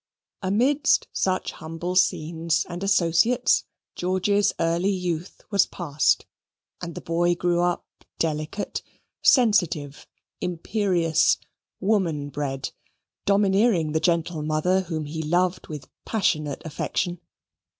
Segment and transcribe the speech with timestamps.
[0.41, 3.65] Amidst such humble scenes and associates
[3.95, 6.25] George's early youth was passed,
[6.81, 7.85] and the boy grew up
[8.17, 8.81] delicate,
[9.21, 10.07] sensitive,
[10.39, 11.37] imperious,
[11.79, 12.71] woman bred
[13.25, 17.19] domineering the gentle mother whom he loved with passionate affection.